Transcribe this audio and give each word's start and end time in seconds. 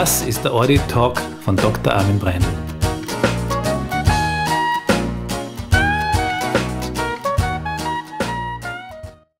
Das 0.00 0.22
ist 0.22 0.42
der 0.44 0.54
Audit 0.54 0.80
Talk 0.88 1.20
von 1.42 1.56
Dr. 1.56 1.92
Armin 1.92 2.18
Breindl. 2.18 2.48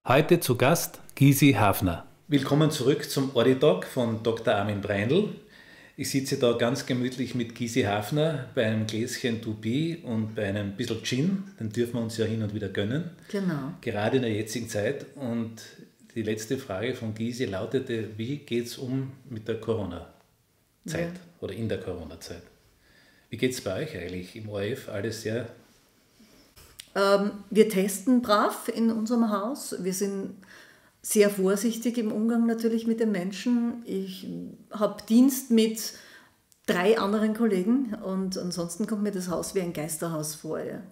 Heute 0.07 0.39
zu 0.39 0.57
Gast 0.57 1.01
Gysi 1.15 1.55
Hafner. 1.55 2.05
Willkommen 2.29 2.71
zurück 2.71 3.09
zum 3.09 3.35
Audit 3.35 3.63
Talk 3.63 3.87
von 3.87 4.23
Dr. 4.23 4.55
Armin 4.55 4.83
Breindl. 4.83 5.31
Ich 5.97 6.11
sitze 6.11 6.37
da 6.37 6.53
ganz 6.53 6.85
gemütlich 6.85 7.35
mit 7.35 7.55
Gysi 7.55 7.85
Hafner 7.85 8.51
bei 8.55 8.67
einem 8.67 8.87
Gläschen 8.87 9.41
Dubi 9.41 10.03
und 10.03 10.35
bei 10.35 10.45
einem 10.45 10.73
bisschen 10.73 11.03
Gin. 11.03 11.45
Den 11.59 11.71
dürfen 11.71 11.95
wir 11.95 12.03
uns 12.03 12.19
ja 12.19 12.27
hin 12.27 12.43
und 12.43 12.53
wieder 12.53 12.69
gönnen. 12.69 13.09
Genau. 13.33 13.73
Gerade 13.81 14.17
in 14.19 14.25
der 14.25 14.35
jetzigen 14.35 14.69
Zeit. 14.69 15.07
Und 15.15 15.63
die 16.15 16.23
letzte 16.23 16.59
Frage 16.59 16.95
von 16.95 17.15
Gysi 17.15 17.47
lautete: 17.47 18.11
Wie 18.19 18.37
geht 18.37 18.67
es 18.67 18.77
um 18.77 19.13
mit 19.31 19.49
der 19.49 19.59
Corona? 19.59 20.07
Zeit 20.87 21.13
ja. 21.15 21.21
oder 21.41 21.55
in 21.55 21.69
der 21.69 21.81
Corona-Zeit. 21.81 22.43
Wie 23.29 23.37
geht 23.37 23.53
es 23.53 23.61
bei 23.61 23.83
euch 23.83 23.97
eigentlich 23.97 24.35
im 24.37 24.49
ORF? 24.49 24.89
Alles 24.89 25.23
sehr. 25.23 25.49
Ähm, 26.95 27.31
wir 27.51 27.69
testen 27.69 28.23
brav 28.23 28.69
in 28.75 28.91
unserem 28.91 29.31
Haus. 29.31 29.77
Wir 29.79 29.95
sind 29.95 30.35
sehr 31.03 31.31
vorsichtig 31.31 31.99
im 31.99 32.13
Umgang 32.13 32.47
natürlich 32.47 32.87
mit 32.87 33.01
den 33.01 33.13
Menschen. 33.13 33.83
Ich 33.87 34.27
habe 34.71 35.03
Dienst 35.09 35.51
mit 35.51 35.95
drei 36.67 36.99
anderen 36.99 37.35
Kollegen 37.35 37.95
und 37.95 38.37
ansonsten 38.37 38.87
kommt 38.87 39.03
mir 39.03 39.13
das 39.13 39.29
Haus 39.29 39.55
wie 39.55 39.61
ein 39.61 39.73
Geisterhaus 39.73 40.35
vor. 40.35 40.61
Ja. 40.61 40.83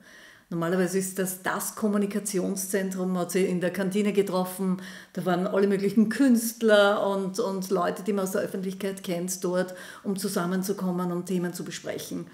Normalerweise 0.50 0.98
ist 0.98 1.18
das 1.18 1.42
das 1.42 1.74
Kommunikationszentrum, 1.74 3.12
man 3.12 3.22
hat 3.22 3.32
sie 3.32 3.44
in 3.44 3.60
der 3.60 3.70
Kantine 3.70 4.14
getroffen, 4.14 4.80
da 5.12 5.26
waren 5.26 5.46
alle 5.46 5.66
möglichen 5.66 6.08
Künstler 6.08 7.06
und, 7.06 7.38
und 7.38 7.68
Leute, 7.68 8.02
die 8.02 8.14
man 8.14 8.24
aus 8.24 8.32
der 8.32 8.40
Öffentlichkeit 8.40 9.02
kennt 9.02 9.44
dort, 9.44 9.74
um 10.04 10.16
zusammenzukommen, 10.16 11.12
um 11.12 11.26
Themen 11.26 11.52
zu 11.52 11.64
besprechen. 11.64 12.26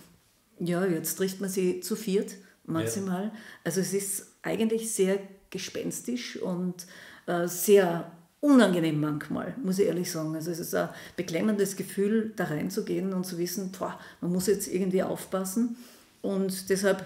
Ja, 0.60 0.84
jetzt 0.84 1.16
trifft 1.16 1.40
man 1.40 1.50
sie 1.50 1.80
zu 1.80 1.96
viert 1.96 2.36
maximal. 2.66 3.24
Ja. 3.24 3.32
Also 3.64 3.80
es 3.80 3.92
ist 3.92 4.26
eigentlich 4.42 4.92
sehr 4.92 5.18
gespenstisch 5.50 6.36
und 6.40 6.86
äh, 7.26 7.48
sehr 7.48 8.10
unangenehm 8.40 9.00
manchmal, 9.00 9.54
muss 9.62 9.78
ich 9.78 9.86
ehrlich 9.86 10.10
sagen. 10.10 10.34
Also 10.34 10.50
es 10.50 10.58
ist 10.58 10.74
ein 10.74 10.90
beklemmendes 11.16 11.76
Gefühl, 11.76 12.32
da 12.36 12.44
reinzugehen 12.44 13.12
und 13.12 13.24
zu 13.24 13.38
wissen, 13.38 13.72
boah, 13.72 13.98
man 14.20 14.32
muss 14.32 14.46
jetzt 14.46 14.68
irgendwie 14.68 15.02
aufpassen. 15.02 15.76
Und 16.20 16.68
deshalb 16.68 17.04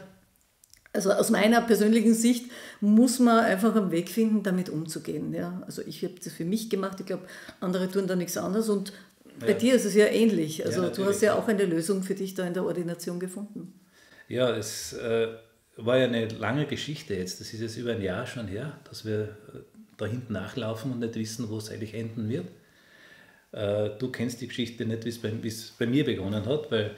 also 0.98 1.12
aus 1.12 1.30
meiner 1.30 1.60
persönlichen 1.62 2.12
Sicht 2.12 2.50
muss 2.80 3.20
man 3.20 3.44
einfach 3.44 3.76
einen 3.76 3.92
Weg 3.92 4.08
finden, 4.08 4.42
damit 4.42 4.68
umzugehen. 4.68 5.32
Ja? 5.32 5.62
Also 5.64 5.80
ich 5.86 6.02
habe 6.02 6.14
das 6.22 6.32
für 6.32 6.44
mich 6.44 6.70
gemacht, 6.70 6.98
ich 6.98 7.06
glaube, 7.06 7.22
andere 7.60 7.88
tun 7.88 8.08
da 8.08 8.16
nichts 8.16 8.36
anderes 8.36 8.68
und 8.68 8.92
bei 9.38 9.50
ja. 9.50 9.54
dir 9.54 9.74
ist 9.74 9.84
es 9.84 9.94
ja 9.94 10.06
ähnlich. 10.06 10.66
Also 10.66 10.82
ja, 10.82 10.90
du 10.90 11.04
hast 11.04 11.22
ja 11.22 11.34
auch 11.34 11.46
eine 11.46 11.64
Lösung 11.64 12.02
für 12.02 12.16
dich 12.16 12.34
da 12.34 12.44
in 12.44 12.54
der 12.54 12.64
Ordination 12.64 13.20
gefunden. 13.20 13.72
Ja, 14.26 14.50
es 14.56 14.92
äh, 14.94 15.28
war 15.76 15.98
ja 15.98 16.06
eine 16.06 16.26
lange 16.26 16.66
Geschichte 16.66 17.14
jetzt. 17.14 17.40
Das 17.40 17.52
ist 17.52 17.60
jetzt 17.60 17.76
über 17.76 17.92
ein 17.92 18.02
Jahr 18.02 18.26
schon 18.26 18.48
her, 18.48 18.76
dass 18.88 19.04
wir 19.04 19.20
äh, 19.20 19.58
da 19.96 20.06
hinten 20.06 20.32
nachlaufen 20.32 20.90
und 20.90 20.98
nicht 20.98 21.14
wissen, 21.14 21.48
wo 21.48 21.58
es 21.58 21.70
eigentlich 21.70 21.94
enden 21.94 22.28
wird. 22.28 22.48
Äh, 23.52 23.90
du 24.00 24.10
kennst 24.10 24.40
die 24.40 24.48
Geschichte 24.48 24.84
nicht, 24.84 25.04
wie 25.04 25.10
es 25.10 25.18
bei, 25.18 25.32
bei, 25.78 25.86
mir 25.86 26.04
begonnen 26.04 26.44
hat, 26.44 26.72
weil 26.72 26.96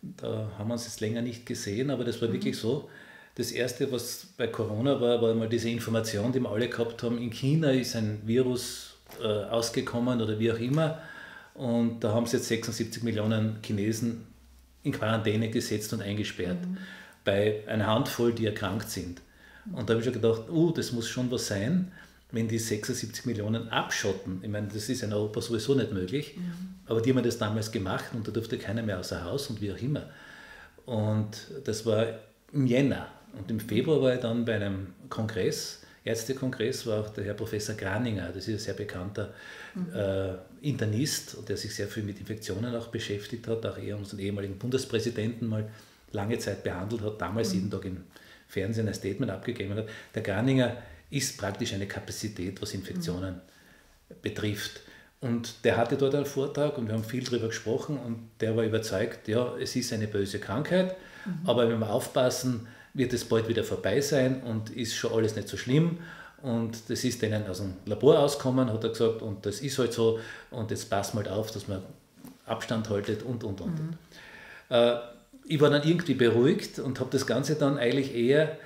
da 0.00 0.50
haben 0.56 0.68
wir 0.68 0.72
uns 0.72 0.86
jetzt 0.86 1.02
länger 1.02 1.20
nicht 1.20 1.44
gesehen, 1.44 1.90
aber 1.90 2.04
das 2.04 2.22
war 2.22 2.28
mhm. 2.28 2.32
wirklich 2.32 2.56
so 2.56 2.88
das 3.36 3.50
Erste, 3.50 3.90
was 3.90 4.26
bei 4.36 4.46
Corona 4.46 5.00
war, 5.00 5.20
war 5.20 5.34
mal 5.34 5.48
diese 5.48 5.68
Information, 5.68 6.32
die 6.32 6.40
wir 6.40 6.50
alle 6.50 6.68
gehabt 6.68 7.02
haben, 7.02 7.18
in 7.18 7.30
China 7.30 7.70
ist 7.70 7.96
ein 7.96 8.20
Virus 8.24 8.94
äh, 9.20 9.26
ausgekommen 9.26 10.20
oder 10.20 10.38
wie 10.38 10.52
auch 10.52 10.58
immer. 10.58 11.00
Und 11.54 12.00
da 12.00 12.12
haben 12.12 12.26
sie 12.26 12.36
jetzt 12.36 12.48
76 12.48 13.02
Millionen 13.02 13.58
Chinesen 13.64 14.26
in 14.82 14.92
Quarantäne 14.92 15.50
gesetzt 15.50 15.92
und 15.92 16.02
eingesperrt. 16.02 16.64
Mhm. 16.64 16.78
Bei 17.24 17.62
einer 17.66 17.86
Handvoll, 17.86 18.32
die 18.32 18.46
erkrankt 18.46 18.90
sind. 18.90 19.20
Und 19.72 19.88
da 19.88 19.94
habe 19.94 20.00
ich 20.00 20.04
schon 20.04 20.12
gedacht, 20.12 20.42
uh, 20.50 20.72
das 20.72 20.92
muss 20.92 21.08
schon 21.08 21.30
was 21.30 21.46
sein, 21.46 21.90
wenn 22.30 22.48
die 22.48 22.58
76 22.58 23.24
Millionen 23.24 23.68
abschotten. 23.68 24.40
Ich 24.42 24.48
meine, 24.48 24.68
das 24.68 24.88
ist 24.88 25.02
in 25.02 25.12
Europa 25.12 25.40
sowieso 25.40 25.74
nicht 25.74 25.92
möglich. 25.92 26.36
Mhm. 26.36 26.74
Aber 26.86 27.00
die 27.00 27.12
haben 27.12 27.22
das 27.22 27.38
damals 27.38 27.72
gemacht 27.72 28.06
und 28.12 28.28
da 28.28 28.32
durfte 28.32 28.58
keiner 28.58 28.82
mehr 28.82 28.98
außer 28.98 29.24
Haus 29.24 29.48
und 29.48 29.60
wie 29.60 29.72
auch 29.72 29.78
immer. 29.78 30.02
Und 30.86 31.30
das 31.64 31.86
war 31.86 32.06
im 32.52 32.66
Jänner. 32.66 33.08
Und 33.38 33.50
im 33.50 33.60
Februar 33.60 34.00
war 34.00 34.14
ich 34.14 34.20
dann 34.20 34.44
bei 34.44 34.54
einem 34.54 34.94
Kongress, 35.08 35.80
Ärztekongress, 36.04 36.86
war 36.86 37.00
auch 37.00 37.10
der 37.10 37.24
Herr 37.24 37.34
Professor 37.34 37.74
Graninger, 37.74 38.28
das 38.28 38.46
ist 38.46 38.54
ein 38.54 38.58
sehr 38.58 38.74
bekannter 38.74 39.32
mhm. 39.74 39.94
äh, 39.94 40.34
Internist, 40.60 41.36
der 41.48 41.56
sich 41.56 41.74
sehr 41.74 41.88
viel 41.88 42.02
mit 42.02 42.20
Infektionen 42.20 42.74
auch 42.74 42.88
beschäftigt 42.88 43.48
hat, 43.48 43.64
auch 43.64 43.78
er 43.78 43.96
unseren 43.96 44.20
ehemaligen 44.20 44.58
Bundespräsidenten 44.58 45.46
mal 45.48 45.68
lange 46.12 46.38
Zeit 46.38 46.62
behandelt 46.62 47.02
hat, 47.02 47.20
damals 47.20 47.50
mhm. 47.50 47.54
jeden 47.54 47.70
Tag 47.70 47.84
im 47.86 48.04
Fernsehen 48.48 48.86
ein 48.86 48.94
Statement 48.94 49.32
abgegeben 49.32 49.74
hat. 49.74 49.88
Der 50.14 50.22
Graninger 50.22 50.76
ist 51.10 51.38
praktisch 51.38 51.72
eine 51.72 51.86
Kapazität, 51.86 52.60
was 52.60 52.74
Infektionen 52.74 53.34
mhm. 53.34 54.14
betrifft. 54.20 54.80
Und 55.20 55.64
der 55.64 55.78
hatte 55.78 55.96
dort 55.96 56.14
einen 56.14 56.26
Vortrag 56.26 56.76
und 56.76 56.86
wir 56.86 56.94
haben 56.94 57.04
viel 57.04 57.24
darüber 57.24 57.46
gesprochen 57.46 57.96
und 57.96 58.28
der 58.40 58.54
war 58.56 58.64
überzeugt, 58.64 59.26
ja, 59.26 59.56
es 59.56 59.74
ist 59.74 59.90
eine 59.94 60.06
böse 60.06 60.38
Krankheit, 60.38 60.96
mhm. 61.24 61.48
aber 61.48 61.66
wenn 61.70 61.78
wir 61.78 61.88
aufpassen, 61.88 62.66
wird 62.94 63.12
es 63.12 63.24
bald 63.24 63.48
wieder 63.48 63.64
vorbei 63.64 64.00
sein 64.00 64.42
und 64.42 64.70
ist 64.70 64.94
schon 64.94 65.12
alles 65.12 65.36
nicht 65.36 65.48
so 65.48 65.56
schlimm. 65.56 65.98
Und 66.42 66.90
das 66.90 67.04
ist 67.04 67.22
denen 67.22 67.46
aus 67.46 67.58
dem 67.58 67.74
Labor 67.86 68.18
auskommen, 68.18 68.70
hat 68.72 68.84
er 68.84 68.90
gesagt, 68.90 69.22
und 69.22 69.44
das 69.46 69.60
ist 69.60 69.78
halt 69.78 69.92
so. 69.92 70.20
Und 70.50 70.70
jetzt 70.70 70.90
passt 70.90 71.14
mal 71.14 71.26
auf, 71.28 71.50
dass 71.50 71.68
man 71.68 71.82
Abstand 72.46 72.88
haltet 72.90 73.22
und, 73.22 73.44
und, 73.44 73.60
und. 73.60 73.74
Mhm. 73.74 73.94
Äh, 74.68 74.96
ich 75.46 75.60
war 75.60 75.70
dann 75.70 75.86
irgendwie 75.86 76.14
beruhigt 76.14 76.78
und 76.78 77.00
habe 77.00 77.10
das 77.10 77.26
Ganze 77.26 77.56
dann 77.56 77.78
eigentlich 77.78 78.14
eher 78.14 78.58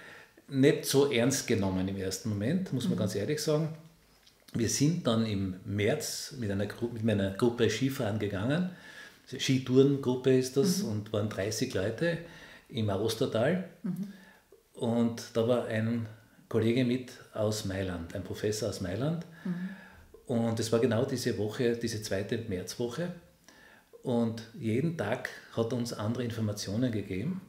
nicht 0.48 0.86
so 0.86 1.10
ernst 1.10 1.46
genommen 1.46 1.86
im 1.88 1.96
ersten 1.96 2.30
Moment, 2.30 2.72
muss 2.72 2.84
man 2.84 2.94
mhm. 2.94 3.00
ganz 3.00 3.14
ehrlich 3.14 3.40
sagen. 3.42 3.68
Wir 4.54 4.68
sind 4.68 5.06
dann 5.06 5.26
im 5.26 5.54
März 5.64 6.34
mit, 6.38 6.50
einer 6.50 6.66
Gru 6.66 6.88
mit 6.88 7.04
meiner 7.04 7.30
Gruppe 7.30 7.68
Skifahren 7.70 8.18
gegangen. 8.18 8.70
Skitourengruppe 9.26 10.36
ist 10.36 10.56
das 10.56 10.82
mhm. 10.82 10.88
und 10.88 11.12
waren 11.12 11.28
30 11.28 11.74
Leute 11.74 12.18
im 12.68 12.88
Ostertal. 12.88 13.68
Mhm. 13.82 14.12
Und 14.74 15.22
da 15.34 15.48
war 15.48 15.66
ein 15.66 16.06
Kollege 16.48 16.84
mit 16.84 17.12
aus 17.34 17.64
Mailand, 17.64 18.14
ein 18.14 18.22
Professor 18.22 18.68
aus 18.68 18.80
Mailand. 18.80 19.26
Mhm. 19.44 19.68
Und 20.26 20.60
es 20.60 20.70
war 20.72 20.78
genau 20.78 21.04
diese 21.04 21.36
Woche, 21.38 21.76
diese 21.76 22.02
zweite 22.02 22.38
Märzwoche. 22.38 23.12
Und 24.02 24.42
jeden 24.58 24.96
Tag 24.96 25.30
hat 25.56 25.72
er 25.72 25.78
uns 25.78 25.92
andere 25.92 26.24
Informationen 26.24 26.92
gegeben. 26.92 27.40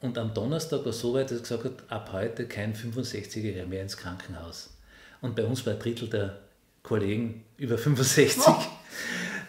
Und 0.00 0.18
am 0.18 0.34
Donnerstag 0.34 0.80
war 0.80 0.88
es 0.88 1.00
so 1.00 1.14
weit, 1.14 1.30
dass 1.30 1.38
er 1.38 1.42
gesagt 1.42 1.64
hat, 1.64 1.92
ab 1.92 2.10
heute 2.12 2.46
kein 2.46 2.74
65-Jähriger 2.74 3.66
mehr 3.66 3.82
ins 3.82 3.96
Krankenhaus. 3.96 4.70
Und 5.20 5.36
bei 5.36 5.44
uns 5.44 5.64
war 5.64 5.74
ein 5.74 5.78
Drittel 5.78 6.08
der 6.08 6.40
Kollegen 6.82 7.44
über 7.56 7.78
65. 7.78 8.42
Oh. 8.46 8.56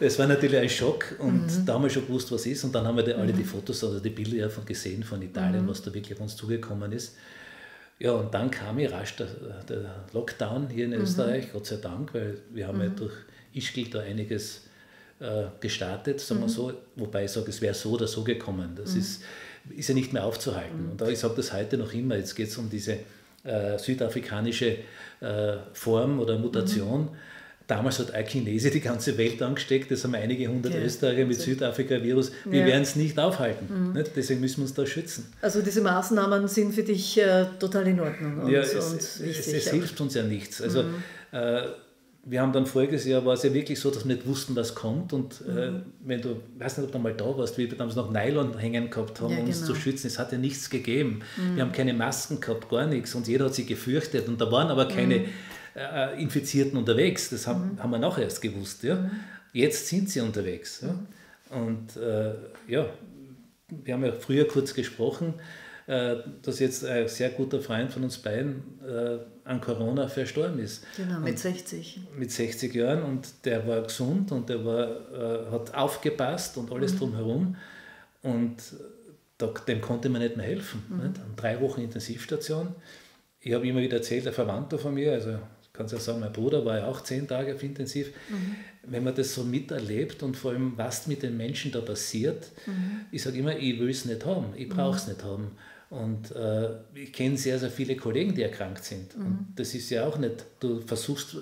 Das 0.04 0.20
war 0.20 0.28
natürlich 0.28 0.58
ein 0.58 0.70
Schock 0.70 1.16
und 1.20 1.46
mhm. 1.46 1.66
da 1.66 1.76
haben 1.76 1.84
wir 1.84 1.90
schon 1.90 2.06
gewusst, 2.06 2.30
was 2.30 2.46
ist. 2.46 2.66
Und 2.66 2.76
dann 2.76 2.86
haben 2.86 2.98
wir 2.98 3.04
die, 3.04 3.14
alle 3.14 3.32
die 3.32 3.44
mhm. 3.44 3.46
Fotos 3.46 3.82
oder 3.86 4.02
die 4.02 4.10
Bilder 4.10 4.36
ja 4.36 4.50
von 4.50 4.66
gesehen 4.66 5.02
von 5.02 5.22
Italien, 5.22 5.64
mhm. 5.64 5.70
was 5.70 5.82
da 5.82 5.94
wirklich 5.94 6.18
auf 6.18 6.22
uns 6.22 6.36
zugekommen 6.36 6.92
ist. 6.92 7.16
Ja, 8.00 8.12
und 8.12 8.34
dann 8.34 8.52
kam 8.52 8.80
ich 8.80 8.92
rasch 8.92 9.16
der, 9.16 9.28
der 9.70 10.04
Lockdown 10.12 10.68
hier 10.70 10.86
in 10.86 10.92
mhm. 10.92 11.04
Österreich, 11.04 11.54
Gott 11.54 11.68
sei 11.68 11.78
Dank, 11.78 12.14
weil 12.14 12.38
wir 12.52 12.68
haben 12.68 12.82
ja 12.82 12.90
mhm. 12.90 12.98
durch 12.98 13.14
Ischgl 13.54 13.90
da 13.90 14.02
einiges 14.02 14.64
äh, 15.22 15.46
gestartet, 15.62 16.20
sagen 16.20 16.42
wir 16.42 16.50
so. 16.50 16.74
Wobei 16.98 17.24
ich 17.24 17.32
sage, 17.32 17.50
es 17.50 17.62
wäre 17.62 17.74
so 17.74 17.92
oder 17.92 18.08
so 18.08 18.26
gekommen. 18.26 18.74
Das 18.76 18.96
ist, 18.96 19.24
ist 19.70 19.88
ja 19.88 19.96
nicht 19.96 20.12
mehr 20.12 20.26
aufzuhalten. 20.26 20.90
Und 20.92 21.02
ich 21.08 21.20
sage 21.20 21.36
das 21.38 21.54
heute 21.54 21.78
noch 21.78 21.94
immer. 21.94 22.18
Jetzt 22.18 22.36
geht 22.36 22.50
es 22.50 22.58
um 22.58 22.70
diese 22.70 22.98
äh, 23.46 23.78
südafrikanische 23.78 24.80
äh, 25.22 25.58
Form 25.72 26.20
oder 26.20 26.38
Mutation. 26.38 27.08
Damals 27.66 27.98
hat 28.00 28.12
ein 28.12 28.26
Chinese 28.26 28.72
die 28.72 28.82
ganze 28.82 29.18
Welt 29.18 29.42
angesteckt, 29.42 29.90
das 29.90 30.04
haben 30.04 30.16
einige 30.16 30.48
hundert 30.48 30.74
ja. 30.74 30.82
Österreicher 30.82 31.26
mit 31.26 31.40
Südafrika-Virus. 31.40 32.32
Wir 32.44 32.62
ja. 32.62 32.66
werden 32.66 32.84
es 32.84 32.98
nicht 32.98 33.18
aufhalten. 33.18 33.68
Mhm. 33.70 33.94
Nicht? 33.94 34.12
Deswegen 34.16 34.42
müssen 34.42 34.58
wir 34.58 34.64
uns 34.64 34.74
da 34.74 34.86
schützen. 34.86 35.32
Also 35.42 35.62
diese 35.62 35.80
Maßnahmen 35.82 36.48
sind 36.50 36.74
für 36.74 36.84
dich 36.84 37.18
äh, 37.18 37.46
total 37.60 37.88
in 37.88 38.02
Ordnung 38.02 38.40
und, 38.40 38.52
ja, 38.52 38.60
es, 38.60 38.74
und 38.74 39.26
wichtig. 39.26 39.56
Es, 39.56 39.66
es 39.66 39.72
hilft 39.72 40.02
uns 40.02 40.14
ja 40.14 40.24
nichts. 40.24 40.62
Also 40.62 40.84
mhm. 40.84 40.96
äh, 41.32 41.62
wir 42.26 42.42
haben 42.42 42.52
dann 42.52 42.66
voriges 42.66 43.06
Jahr 43.06 43.26
war 43.26 43.34
es 43.34 43.44
ja 43.44 43.54
wirklich 43.54 43.80
so, 43.80 43.92
dass 43.92 44.06
wir 44.06 44.16
nicht 44.16 44.28
wussten, 44.28 44.56
was 44.58 44.76
kommt. 44.76 45.14
Und 45.14 45.42
äh, 45.48 45.72
mhm. 45.72 45.84
wenn 46.04 46.22
du, 46.22 46.42
weiß 46.58 46.78
nicht, 46.78 46.88
ob 46.88 46.92
du 46.92 47.00
mal 47.00 47.14
da 47.14 47.38
warst, 47.38 47.58
wie 47.58 47.70
wir 47.70 47.78
damals 47.78 47.96
noch 47.96 48.12
Nylon 48.12 48.58
hängen 48.58 48.90
gehabt 48.90 49.22
haben, 49.22 49.38
um 49.38 49.46
uns 49.46 49.62
genau. 49.62 49.74
zu 49.74 49.76
schützen, 49.76 50.08
es 50.08 50.20
hat 50.20 50.34
ja 50.34 50.38
nichts 50.38 50.70
gegeben. 50.70 51.22
Mhm. 51.38 51.56
Wir 51.56 51.64
haben 51.64 51.72
keine 51.72 51.94
Masken 51.94 52.42
gehabt, 52.42 52.70
gar 52.70 52.88
nichts. 52.88 53.16
Und 53.16 53.28
jeder 53.30 53.46
hat 53.46 53.56
sich 53.56 53.68
gefürchtet. 53.68 54.28
Und 54.28 54.42
da 54.42 54.52
waren 54.52 54.68
aber 54.68 54.90
keine 54.90 55.20
mhm 55.20 55.26
äh, 55.76 56.22
Infizierten 56.22 56.78
unterwegs. 56.78 57.30
Das 57.30 57.48
haben, 57.48 57.74
mhm. 57.74 57.84
haben 57.84 57.92
wir 57.92 58.00
noch 58.00 58.18
erst 58.18 58.42
gewusst. 58.42 58.84
Ja? 58.84 58.96
Mhm. 58.96 59.12
Jetzt 59.54 59.88
sind 59.88 60.10
sie 60.10 60.22
unterwegs. 60.22 60.82
Ja? 60.82 61.00
Und 61.56 61.96
äh, 61.98 62.34
ja, 62.68 62.88
wir 63.70 63.94
haben 63.94 64.06
ja 64.06 64.14
früher 64.14 64.48
kurz 64.48 64.74
gesprochen. 64.74 65.36
äh, 65.86 66.16
dass 66.42 66.60
jetzt 66.60 66.86
ein 66.86 67.08
sehr 67.08 67.30
guter 67.32 67.60
Freund 67.60 67.92
von 67.92 68.04
uns 68.04 68.18
beiden 68.18 68.64
äh, 68.88 69.18
an 69.44 69.60
Corona 69.60 70.08
verstorben 70.08 70.60
ist. 70.60 70.86
Genau, 70.96 71.20
mit 71.20 71.32
und 71.32 71.40
60. 71.40 72.00
Mit 72.18 72.32
60 72.32 72.74
Jahren 72.74 73.04
und 73.04 73.28
der 73.44 73.68
war 73.68 73.82
gesund 73.82 74.32
und 74.32 74.48
der 74.48 74.64
war, 74.64 74.88
äh, 75.12 75.52
hat 75.52 75.74
aufgepasst 75.74 76.58
und 76.58 76.72
alles 76.72 76.94
mhm. 76.94 77.00
drumherum. 77.00 77.56
Und 78.22 78.56
da, 79.38 79.48
dem 79.68 79.82
konnte 79.82 80.08
man 80.08 80.22
nicht 80.22 80.38
mehr 80.38 80.46
helfen. 80.46 80.84
Mhm. 80.88 81.08
Nicht? 81.08 81.20
Drei 81.36 81.60
Wochen 81.60 81.82
Intensivstation. 81.82 82.74
Ich 83.42 83.54
habe 83.54 83.68
immer 83.68 83.82
wieder 83.82 83.98
erzählt, 83.98 84.26
ein 84.26 84.34
Verwandter 84.34 84.80
von 84.80 84.94
mir, 84.94 85.12
also 85.12 85.38
kannst 85.74 85.94
ja 85.94 86.00
sagen, 86.00 86.20
mein 86.20 86.32
Bruder 86.32 86.64
war 86.66 86.78
ja 86.78 86.88
auch 86.88 87.02
zehn 87.02 87.28
Tage 87.28 87.56
auf 87.56 87.64
Intensiv. 87.64 88.12
Mhm. 88.30 88.56
Wenn 88.84 89.04
man 89.04 89.16
das 89.16 89.34
so 89.34 89.44
miterlebt 89.44 90.22
und 90.24 90.38
vor 90.38 90.52
allem, 90.52 90.74
was 90.78 91.08
mit 91.08 91.24
den 91.24 91.36
Menschen 91.36 91.72
da 91.72 91.82
passiert, 91.82 92.52
mhm. 92.68 93.02
ich 93.12 93.24
sage 93.24 93.40
immer, 93.40 93.58
ich 93.58 93.80
will 93.80 93.90
es 93.90 94.06
nicht 94.06 94.26
haben, 94.26 94.54
ich 94.56 94.70
brauche 94.70 94.98
es 94.98 95.08
mhm. 95.08 95.14
nicht 95.14 95.24
haben. 95.24 95.52
Und 95.90 96.32
äh, 96.32 96.70
ich 96.96 97.14
kenne 97.14 97.38
sehr, 97.38 97.60
sehr 97.60 97.70
viele 97.70 97.96
Kollegen, 97.96 98.34
die 98.34 98.42
erkrankt 98.42 98.84
sind. 98.84 99.16
Und 99.16 99.24
mhm. 99.24 99.48
das 99.56 99.76
ist 99.76 99.90
ja 99.90 100.06
auch 100.06 100.18
nicht, 100.18 100.46
du 100.60 100.82
versuchst 100.82 101.38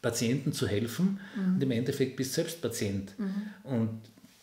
Patienten 0.00 0.52
zu 0.52 0.66
helfen 0.66 1.20
mhm. 1.36 1.54
und 1.54 1.62
im 1.62 1.70
Endeffekt 1.70 2.16
bist 2.16 2.32
du 2.32 2.34
selbst 2.36 2.60
Patient. 2.60 3.14
Und 3.62 4.00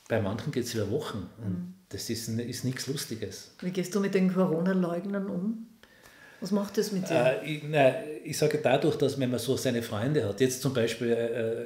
bei 0.07 0.21
manchen 0.21 0.51
geht 0.51 0.63
es 0.63 0.73
über 0.73 0.89
Wochen. 0.89 1.29
Und 1.43 1.73
das 1.89 2.09
ist, 2.09 2.29
ist 2.29 2.63
nichts 2.63 2.87
Lustiges. 2.87 3.51
Wie 3.61 3.71
gehst 3.71 3.93
du 3.93 3.99
mit 3.99 4.13
den 4.13 4.33
Corona-Leugnern 4.33 5.27
um? 5.27 5.67
Was 6.41 6.51
macht 6.51 6.77
das 6.77 6.91
mit 6.91 7.09
dir? 7.09 7.39
Äh, 7.43 7.55
ich, 7.55 7.63
na, 7.69 7.93
ich 8.23 8.37
sage 8.37 8.59
dadurch, 8.61 8.95
dass 8.95 9.19
wenn 9.19 9.29
man 9.29 9.39
so 9.39 9.57
seine 9.57 9.81
Freunde 9.81 10.27
hat, 10.27 10.39
jetzt 10.39 10.61
zum 10.61 10.73
Beispiel 10.73 11.11
äh, 11.11 11.65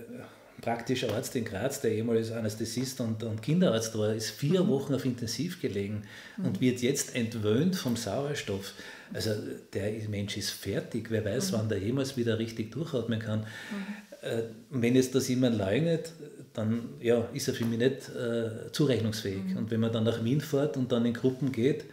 praktischer 0.62 1.14
Arzt 1.14 1.36
in 1.36 1.46
Graz, 1.46 1.82
der 1.82 1.92
ehemals 1.92 2.32
Anästhesist 2.32 3.02
und, 3.02 3.22
und 3.24 3.42
Kinderarzt 3.42 3.98
war, 3.98 4.14
ist 4.14 4.32
vier 4.32 4.64
mhm. 4.64 4.70
Wochen 4.70 4.96
auf 4.96 5.06
Intensiv 5.06 5.62
gelegen 5.62 6.04
mhm. 6.38 6.46
und 6.46 6.62
wird 6.62 6.82
jetzt 6.82 7.16
entwöhnt 7.16 7.76
vom 7.76 7.96
Sauerstoff. 7.96 8.74
Also 9.14 9.32
der 9.74 9.92
Mensch 10.10 10.38
ist 10.38 10.52
fertig. 10.52 11.08
Wer 11.10 11.26
weiß, 11.26 11.52
mhm. 11.52 11.58
wann 11.58 11.70
der 11.70 11.80
jemals 11.80 12.18
wieder 12.18 12.40
richtig 12.40 12.72
durchatmen 12.72 13.20
kann. 13.20 13.42
Mhm. 13.42 14.28
Äh, 14.28 14.44
wenn 14.72 14.96
jetzt 14.96 15.14
das 15.14 15.28
jemand 15.28 15.58
leugnet, 15.58 16.14
dann 16.54 16.90
ja, 17.02 17.28
ist 17.34 17.48
er 17.48 17.54
für 17.54 17.66
mich 17.66 17.80
nicht 17.80 18.10
äh, 18.10 18.72
zurechnungsfähig. 18.72 19.44
Mhm. 19.44 19.58
Und 19.58 19.72
wenn 19.72 19.82
man 19.82 19.92
dann 19.92 20.06
nach 20.06 20.24
Wien 20.24 20.40
fährt 20.40 20.78
und 20.78 20.92
dann 20.92 21.06
in 21.06 21.14
Gruppen 21.14 21.52
geht, 21.52 21.86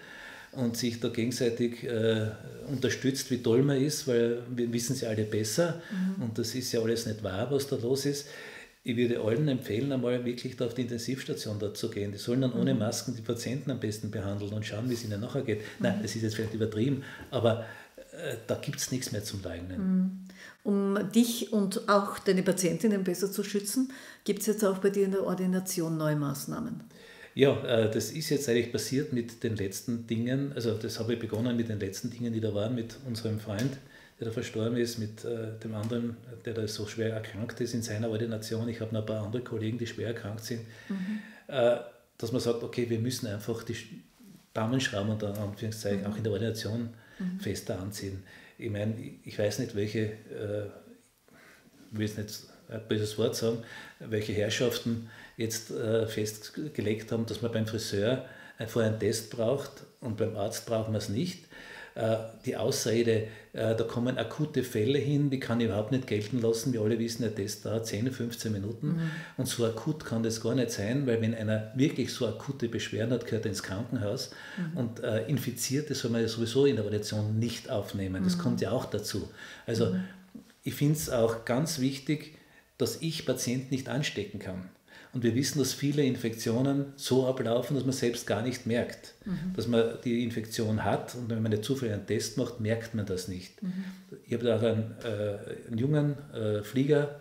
und 0.52 0.76
sich 0.76 0.98
da 1.00 1.08
gegenseitig 1.08 1.84
äh, 1.84 2.28
unterstützt, 2.68 3.30
wie 3.30 3.42
toll 3.42 3.62
man 3.62 3.80
ist, 3.80 4.08
weil 4.08 4.42
wir 4.54 4.72
wissen 4.72 4.96
sie 4.96 5.06
alle 5.06 5.24
besser 5.24 5.80
mhm. 5.90 6.24
und 6.24 6.38
das 6.38 6.54
ist 6.54 6.72
ja 6.72 6.80
alles 6.80 7.06
nicht 7.06 7.22
wahr, 7.22 7.50
was 7.50 7.68
da 7.68 7.76
los 7.76 8.06
ist. 8.06 8.26
Ich 8.82 8.96
würde 8.96 9.20
allen 9.20 9.46
empfehlen, 9.46 9.92
einmal 9.92 10.24
wirklich 10.24 10.56
da 10.56 10.66
auf 10.66 10.74
die 10.74 10.82
Intensivstation 10.82 11.58
dort 11.58 11.76
zu 11.76 11.90
gehen. 11.90 12.12
Die 12.12 12.18
sollen 12.18 12.40
dann 12.40 12.54
ohne 12.54 12.72
mhm. 12.72 12.80
Masken 12.80 13.14
die 13.14 13.22
Patienten 13.22 13.70
am 13.70 13.78
besten 13.78 14.10
behandeln 14.10 14.52
und 14.52 14.64
schauen, 14.64 14.88
wie 14.88 14.94
es 14.94 15.04
ihnen 15.04 15.20
nachher 15.20 15.42
geht. 15.42 15.58
Mhm. 15.58 15.64
Nein, 15.80 15.98
das 16.02 16.16
ist 16.16 16.22
jetzt 16.22 16.34
vielleicht 16.34 16.54
übertrieben, 16.54 17.04
aber 17.30 17.66
äh, 18.12 18.36
da 18.46 18.54
gibt 18.56 18.78
es 18.78 18.90
nichts 18.90 19.12
mehr 19.12 19.22
zum 19.22 19.42
Leugnen. 19.42 19.78
Mhm. 19.78 20.10
Um 20.62 21.12
dich 21.12 21.52
und 21.52 21.88
auch 21.88 22.18
deine 22.18 22.42
Patientinnen 22.42 23.04
besser 23.04 23.30
zu 23.30 23.44
schützen, 23.44 23.92
gibt 24.24 24.40
es 24.40 24.46
jetzt 24.46 24.64
auch 24.64 24.78
bei 24.78 24.90
dir 24.90 25.04
in 25.04 25.12
der 25.12 25.24
Ordination 25.24 25.96
neue 25.96 26.16
Maßnahmen. 26.16 26.82
Ja, 27.34 27.62
äh, 27.64 27.90
das 27.90 28.10
ist 28.10 28.30
jetzt 28.30 28.48
eigentlich 28.48 28.72
passiert 28.72 29.12
mit 29.12 29.42
den 29.42 29.56
letzten 29.56 30.06
Dingen. 30.06 30.52
Also 30.54 30.74
das 30.74 30.98
habe 30.98 31.14
ich 31.14 31.18
begonnen 31.18 31.56
mit 31.56 31.68
den 31.68 31.78
letzten 31.78 32.10
Dingen, 32.10 32.32
die 32.32 32.40
da 32.40 32.54
waren, 32.54 32.74
mit 32.74 32.96
unserem 33.06 33.38
Freund, 33.40 33.78
der 34.18 34.26
da 34.26 34.32
verstorben 34.32 34.76
ist, 34.76 34.98
mit 34.98 35.24
äh, 35.24 35.58
dem 35.62 35.74
anderen, 35.74 36.16
der 36.44 36.54
da 36.54 36.66
so 36.66 36.86
schwer 36.86 37.14
erkrankt 37.14 37.60
ist 37.60 37.74
in 37.74 37.82
seiner 37.82 38.10
Ordination. 38.10 38.68
Ich 38.68 38.80
habe 38.80 38.92
noch 38.92 39.00
ein 39.00 39.06
paar 39.06 39.24
andere 39.24 39.42
Kollegen, 39.42 39.78
die 39.78 39.86
schwer 39.86 40.08
erkrankt 40.08 40.44
sind. 40.44 40.62
Mhm. 40.88 41.20
Äh, 41.46 41.76
dass 42.18 42.32
man 42.32 42.40
sagt, 42.40 42.62
okay, 42.62 42.90
wir 42.90 42.98
müssen 42.98 43.28
einfach 43.28 43.62
die 43.62 43.76
Daumenschrauben 44.52 45.10
unter 45.10 45.38
Anführungszeichen 45.38 46.00
mhm. 46.00 46.06
auch 46.06 46.16
in 46.16 46.24
der 46.24 46.32
Ordination 46.32 46.90
mhm. 47.18 47.40
fester 47.40 47.80
anziehen. 47.80 48.22
Ich 48.58 48.70
meine, 48.70 48.94
ich 49.24 49.38
weiß 49.38 49.60
nicht, 49.60 49.74
welche, 49.74 50.12
ich 51.90 51.98
will 51.98 52.06
jetzt 52.06 52.18
nicht 52.18 52.42
ein 52.70 52.80
böses 52.88 53.18
Wort 53.18 53.36
sagen, 53.36 53.58
welche 53.98 54.32
Herrschaften 54.32 55.10
jetzt 55.36 55.70
äh, 55.70 56.06
festgelegt 56.06 57.12
haben, 57.12 57.26
dass 57.26 57.42
man 57.42 57.52
beim 57.52 57.66
Friseur 57.66 58.24
vorher 58.66 58.90
einen 58.90 59.00
Test 59.00 59.30
braucht 59.30 59.70
und 60.00 60.16
beim 60.16 60.36
Arzt 60.36 60.66
braucht 60.66 60.88
man 60.88 60.96
es 60.96 61.08
nicht. 61.08 61.44
Äh, 61.94 62.16
die 62.46 62.56
Ausrede, 62.56 63.26
äh, 63.52 63.74
da 63.74 63.82
kommen 63.84 64.16
akute 64.16 64.62
Fälle 64.62 64.98
hin, 64.98 65.28
die 65.28 65.40
kann 65.40 65.60
ich 65.60 65.66
überhaupt 65.66 65.90
nicht 65.90 66.06
gelten 66.06 66.40
lassen. 66.40 66.72
Wir 66.72 66.82
alle 66.82 66.98
wissen, 66.98 67.22
der 67.22 67.34
Test 67.34 67.66
dauert 67.66 67.86
10, 67.86 68.12
15 68.12 68.52
Minuten 68.52 68.86
mhm. 68.88 69.10
und 69.36 69.46
so 69.46 69.66
akut 69.66 70.04
kann 70.04 70.22
das 70.22 70.40
gar 70.40 70.54
nicht 70.54 70.70
sein, 70.70 71.06
weil 71.06 71.20
wenn 71.20 71.34
einer 71.34 71.72
wirklich 71.74 72.12
so 72.14 72.28
akute 72.28 72.68
Beschwerden 72.68 73.12
hat, 73.12 73.26
gehört 73.26 73.44
er 73.44 73.50
ins 73.50 73.62
Krankenhaus 73.62 74.30
mhm. 74.56 74.76
und 74.76 75.02
äh, 75.02 75.26
Infizierte 75.26 75.94
soll 75.94 76.12
man 76.12 76.22
ja 76.22 76.28
sowieso 76.28 76.64
in 76.64 76.76
der 76.76 76.84
Variation 76.84 77.38
nicht 77.38 77.70
aufnehmen. 77.70 78.22
Das 78.22 78.36
mhm. 78.36 78.40
kommt 78.40 78.60
ja 78.60 78.70
auch 78.70 78.84
dazu. 78.84 79.28
Also 79.66 79.86
mhm. 79.86 80.04
ich 80.62 80.74
finde 80.74 80.94
es 80.94 81.10
auch 81.10 81.44
ganz 81.44 81.80
wichtig, 81.80 82.36
dass 82.80 83.02
ich 83.02 83.26
Patienten 83.26 83.74
nicht 83.74 83.88
anstecken 83.88 84.38
kann. 84.38 84.68
Und 85.12 85.24
wir 85.24 85.34
wissen, 85.34 85.58
dass 85.58 85.72
viele 85.72 86.04
Infektionen 86.04 86.92
so 86.94 87.26
ablaufen, 87.26 87.74
dass 87.74 87.84
man 87.84 87.92
selbst 87.92 88.28
gar 88.28 88.42
nicht 88.42 88.66
merkt, 88.66 89.14
mhm. 89.24 89.52
dass 89.56 89.66
man 89.66 89.98
die 90.04 90.22
Infektion 90.22 90.84
hat. 90.84 91.16
Und 91.16 91.30
wenn 91.30 91.42
man 91.42 91.50
nicht 91.50 91.64
zufällig 91.64 91.94
einen 91.94 92.06
Test 92.06 92.38
macht, 92.38 92.60
merkt 92.60 92.94
man 92.94 93.06
das 93.06 93.26
nicht. 93.26 93.60
Mhm. 93.60 93.84
Ich 94.24 94.32
habe 94.32 94.44
da 94.44 94.56
auch 94.56 94.62
einen, 94.62 94.94
äh, 95.02 95.68
einen 95.68 95.78
jungen 95.78 96.16
äh, 96.32 96.62
Flieger 96.62 97.18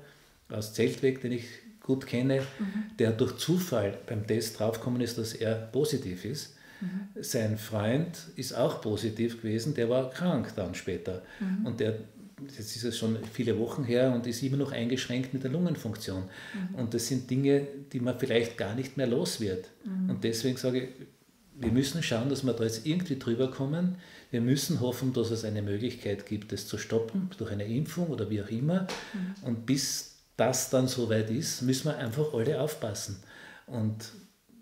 aus 0.50 0.74
Zeltweg, 0.74 1.22
den 1.22 1.32
ich 1.32 1.46
gut 1.82 2.06
kenne, 2.06 2.42
mhm. 2.42 2.98
der 3.00 3.12
durch 3.12 3.38
Zufall 3.38 3.98
beim 4.06 4.28
Test 4.28 4.60
draufgekommen 4.60 5.02
ist, 5.02 5.18
dass 5.18 5.34
er 5.34 5.56
positiv 5.56 6.26
ist. 6.26 6.56
Mhm. 6.82 7.22
Sein 7.24 7.58
Freund 7.58 8.18
ist 8.36 8.54
auch 8.54 8.82
positiv 8.82 9.42
gewesen, 9.42 9.74
der 9.74 9.90
war 9.90 10.12
krank 10.12 10.54
dann 10.56 10.76
später. 10.76 11.24
Mhm. 11.40 11.66
Und 11.66 11.80
der 11.80 11.96
jetzt 12.46 12.76
ist 12.76 12.84
es 12.84 12.98
schon 12.98 13.18
viele 13.34 13.58
Wochen 13.60 13.84
her 13.84 14.12
und 14.12 14.28
ist 14.28 14.42
immer 14.44 14.58
noch 14.58 14.72
eingeschränkt 14.72 15.34
mit 15.34 15.44
der 15.44 15.52
Lungenfunktion. 15.52 16.24
Mhm. 16.24 16.76
Und 16.76 16.94
das 16.94 17.08
sind 17.08 17.30
Dinge, 17.30 17.68
die 17.92 18.00
man 18.00 18.18
vielleicht 18.20 18.58
gar 18.58 18.76
nicht 18.76 18.98
mehr 18.98 19.08
los 19.08 19.40
wird. 19.40 19.70
Mhm. 19.86 20.10
Und 20.10 20.24
deswegen 20.24 20.58
sage 20.58 20.82
ich, 20.82 20.90
wir 21.62 21.72
müssen 21.72 22.02
schauen, 22.02 22.30
dass 22.30 22.44
wir 22.44 22.54
da 22.54 22.64
jetzt 22.64 22.86
irgendwie 22.86 23.20
drüber 23.20 23.52
kommen. 23.52 23.96
Wir 24.32 24.42
müssen 24.42 24.80
hoffen, 24.80 25.12
dass 25.14 25.30
es 25.32 25.44
eine 25.44 25.62
Möglichkeit 25.62 26.26
gibt, 26.26 26.52
das 26.52 26.68
zu 26.68 26.78
stoppen, 26.78 27.30
durch 27.38 27.52
eine 27.52 27.66
Impfung 27.66 28.08
oder 28.08 28.30
wie 28.30 28.42
auch 28.42 28.50
immer. 28.50 28.88
Mhm. 29.14 29.48
Und 29.48 29.66
bis 29.66 30.16
das 30.38 30.70
dann 30.70 30.88
soweit 30.88 31.30
ist, 31.30 31.62
müssen 31.64 31.86
wir 31.86 31.98
einfach 31.98 32.34
alle 32.34 32.62
aufpassen. 32.62 33.18
Und 33.68 34.12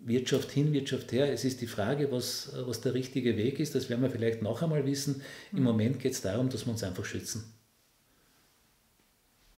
Wirtschaft 0.08 0.52
hin, 0.52 0.74
Wirtschaft 0.74 1.12
her. 1.12 1.32
Es 1.32 1.44
ist 1.44 1.62
die 1.62 1.68
Frage, 1.68 2.12
was, 2.12 2.52
was 2.66 2.82
der 2.82 2.94
richtige 2.94 3.36
Weg 3.38 3.60
ist. 3.60 3.76
Das 3.76 3.90
werden 3.90 4.02
wir 4.02 4.10
vielleicht 4.10 4.42
noch 4.42 4.62
einmal 4.62 4.86
wissen. 4.86 5.22
Im 5.52 5.60
mhm. 5.60 5.66
Moment 5.66 6.00
geht 6.00 6.14
es 6.14 6.22
darum, 6.22 6.50
dass 6.50 6.66
wir 6.66 6.72
uns 6.72 6.84
einfach 6.84 7.06
schützen. 7.06 7.44